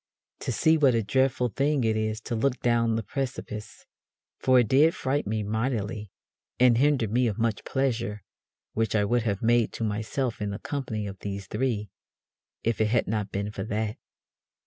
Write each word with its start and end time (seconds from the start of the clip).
to 0.39 0.51
see 0.51 0.79
what 0.79 0.95
a 0.95 1.03
dreadfull 1.03 1.49
thing 1.55 1.83
it 1.83 1.95
is 1.95 2.19
to 2.19 2.33
look 2.33 2.59
down 2.61 2.95
the 2.95 3.03
precipices, 3.03 3.85
for 4.39 4.57
it 4.61 4.67
did 4.67 4.95
fright 4.95 5.27
me 5.27 5.43
mightily, 5.43 6.09
and 6.59 6.79
hinder 6.79 7.07
me 7.07 7.27
of 7.27 7.37
much 7.37 7.63
pleasure 7.65 8.23
which 8.73 8.95
I 8.95 9.05
would 9.05 9.21
have 9.21 9.43
made 9.43 9.71
to 9.73 9.83
myself 9.83 10.41
in 10.41 10.49
the 10.49 10.57
company 10.57 11.05
of 11.05 11.19
these 11.19 11.45
three, 11.45 11.91
if 12.63 12.81
it 12.81 12.87
had 12.87 13.05
not 13.07 13.29
been 13.31 13.51
for 13.51 13.63
that. 13.65 13.97